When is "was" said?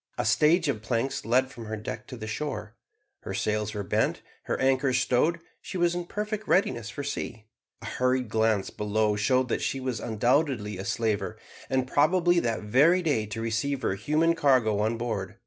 5.77-5.93, 9.79-9.99